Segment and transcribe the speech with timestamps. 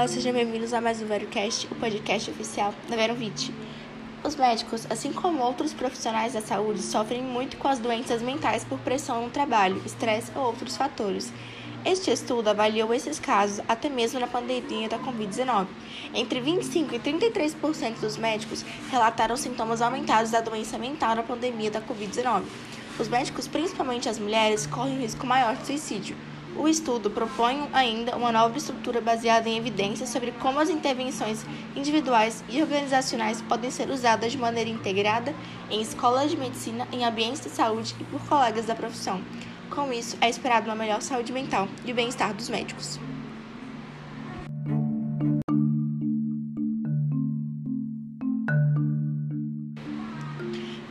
[0.00, 3.52] Olá, sejam bem-vindos a mais um VeroCast, o podcast oficial da VeroVit.
[4.24, 8.78] Os médicos, assim como outros profissionais da saúde, sofrem muito com as doenças mentais por
[8.78, 11.30] pressão no trabalho, estresse ou outros fatores.
[11.84, 15.66] Este estudo avaliou esses casos até mesmo na pandemia da Covid-19.
[16.14, 21.82] Entre 25% e 33% dos médicos relataram sintomas aumentados da doença mental na pandemia da
[21.82, 22.44] Covid-19.
[22.98, 26.16] Os médicos, principalmente as mulheres, correm risco maior de suicídio.
[26.56, 31.44] O estudo propõe ainda uma nova estrutura baseada em evidências sobre como as intervenções
[31.76, 35.34] individuais e organizacionais podem ser usadas de maneira integrada
[35.70, 39.20] em escolas de medicina, em ambientes de saúde e por colegas da profissão.
[39.70, 42.98] Com isso, é esperado uma melhor saúde mental e bem-estar dos médicos.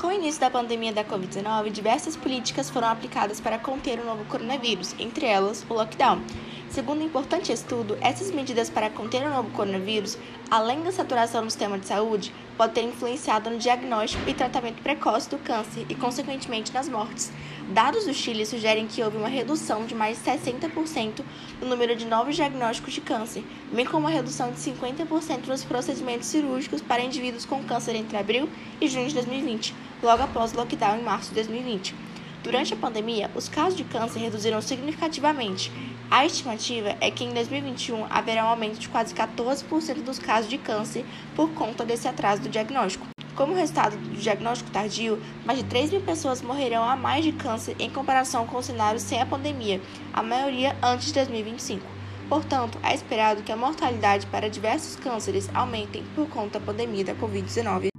[0.00, 4.24] Com o início da pandemia da Covid-19, diversas políticas foram aplicadas para conter o novo
[4.24, 6.22] coronavírus, entre elas o lockdown.
[6.70, 10.16] Segundo um importante estudo, essas medidas para conter o novo coronavírus,
[10.48, 15.28] além da saturação no sistema de saúde, podem ter influenciado no diagnóstico e tratamento precoce
[15.28, 17.32] do câncer e, consequentemente, nas mortes.
[17.70, 21.24] Dados do Chile sugerem que houve uma redução de mais de 60%
[21.60, 26.28] no número de novos diagnósticos de câncer, bem como uma redução de 50% nos procedimentos
[26.28, 28.48] cirúrgicos para indivíduos com câncer entre abril
[28.80, 32.09] e junho de 2020, logo após o lockdown em março de 2020.
[32.42, 35.70] Durante a pandemia, os casos de câncer reduziram significativamente.
[36.10, 40.56] A estimativa é que em 2021 haverá um aumento de quase 14% dos casos de
[40.56, 41.04] câncer
[41.36, 43.06] por conta desse atraso do diagnóstico.
[43.36, 47.76] Como resultado do diagnóstico tardio, mais de 3 mil pessoas morrerão a mais de câncer
[47.78, 49.80] em comparação com o cenário sem a pandemia,
[50.12, 51.86] a maioria antes de 2025.
[52.28, 57.14] Portanto, é esperado que a mortalidade para diversos cânceres aumentem por conta da pandemia da
[57.14, 57.89] Covid-19.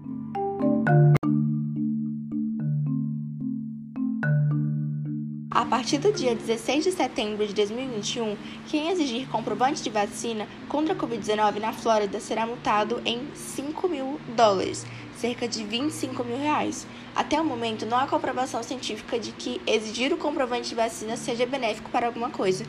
[5.53, 8.38] A partir do dia 16 de setembro de 2021,
[8.69, 14.17] quem exigir comprovante de vacina contra a Covid-19 na Flórida será multado em 5 mil
[14.29, 14.85] dólares,
[15.17, 16.88] cerca de 25 mil reais.
[17.13, 21.45] Até o momento, não há comprovação científica de que exigir o comprovante de vacina seja
[21.45, 22.63] benéfico para alguma coisa.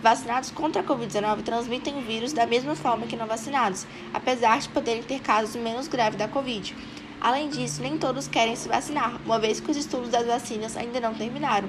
[0.00, 3.84] Vacinados contra a Covid-19 transmitem o vírus da mesma forma que não vacinados,
[4.14, 6.72] apesar de poderem ter casos menos graves da Covid.
[7.20, 11.00] Além disso, nem todos querem se vacinar, uma vez que os estudos das vacinas ainda
[11.00, 11.68] não terminaram.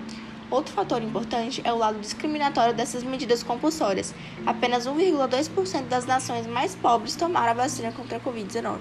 [0.52, 4.16] Outro fator importante é o lado discriminatório dessas medidas compulsórias.
[4.48, 8.80] Apenas 1,2% das nações mais pobres tomaram a vacina contra a Covid-19.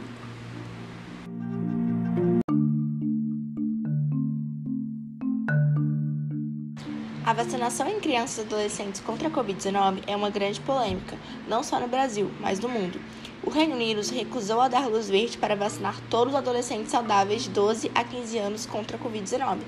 [7.27, 11.79] A vacinação em crianças e adolescentes contra a Covid-19 é uma grande polêmica, não só
[11.79, 12.99] no Brasil, mas no mundo.
[13.43, 17.43] O Reino Unido se recusou a dar luz verde para vacinar todos os adolescentes saudáveis
[17.43, 19.59] de 12 a 15 anos contra a Covid-19.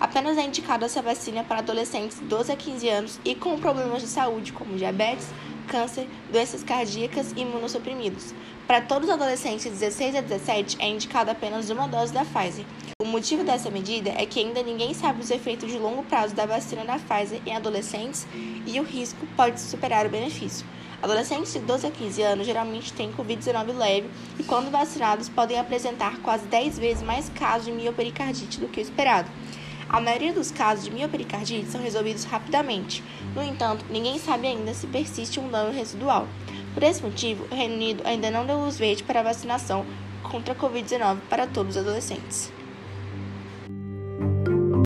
[0.00, 4.02] Apenas é indicada essa vacina para adolescentes de 12 a 15 anos e com problemas
[4.02, 5.28] de saúde, como diabetes,
[5.68, 8.34] câncer, doenças cardíacas e imunossuprimidos.
[8.66, 12.64] Para todos os adolescentes de 16 a 17 é indicada apenas uma dose da Pfizer.
[13.00, 16.46] O motivo dessa medida é que ainda ninguém sabe os efeitos de longo prazo da
[16.46, 18.26] vacina da Pfizer em adolescentes
[18.66, 20.66] e o risco pode superar o benefício.
[21.02, 26.18] Adolescentes de 12 a 15 anos geralmente têm Covid-19 leve e, quando vacinados, podem apresentar
[26.20, 29.30] quase 10 vezes mais casos de miopericardite do que o esperado.
[29.94, 33.00] A maioria dos casos de miopericardite são resolvidos rapidamente.
[33.32, 36.26] No entanto, ninguém sabe ainda se persiste um dano residual.
[36.74, 39.86] Por esse motivo, o Reino Unido ainda não deu luz verde para a vacinação
[40.24, 42.52] contra a Covid-19 para todos os adolescentes.